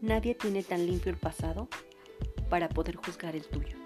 [0.00, 1.68] Nadie tiene tan limpio el pasado
[2.48, 3.76] para poder juzgar el tuyo.